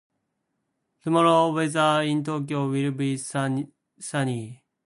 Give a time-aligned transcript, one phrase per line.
[1.03, 3.69] Tomorrow's weather in Tokyo will be sunny.